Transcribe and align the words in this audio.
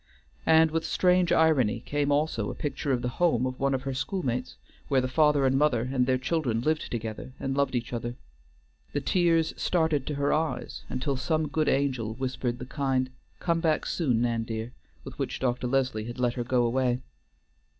And 0.47 0.71
with 0.71 0.83
strange 0.83 1.31
irony 1.31 1.79
came 1.81 2.11
also 2.11 2.49
a 2.49 2.55
picture 2.55 2.91
of 2.91 3.03
the 3.03 3.07
home 3.21 3.45
of 3.45 3.59
one 3.59 3.75
of 3.75 3.83
her 3.83 3.93
schoolmates, 3.93 4.57
where 4.87 4.99
the 4.99 5.07
father 5.07 5.45
and 5.45 5.55
mother 5.59 5.81
and 5.93 6.07
their 6.07 6.17
children 6.17 6.59
lived 6.61 6.89
together 6.89 7.33
and 7.39 7.55
loved 7.55 7.75
each 7.75 7.93
other. 7.93 8.15
The 8.93 9.01
tears 9.01 9.53
started 9.57 10.07
to 10.07 10.15
her 10.15 10.33
eyes 10.33 10.85
until 10.89 11.17
some 11.17 11.47
good 11.49 11.69
angel 11.69 12.15
whispered 12.15 12.57
the 12.57 12.65
kind 12.65 13.11
"Come 13.39 13.59
back 13.59 13.85
soon, 13.85 14.23
Nan 14.23 14.41
dear," 14.41 14.73
with 15.03 15.19
which 15.19 15.39
Dr. 15.39 15.67
Leslie 15.67 16.05
had 16.05 16.17
let 16.17 16.33
her 16.33 16.43
go 16.43 16.63
away. 16.63 17.03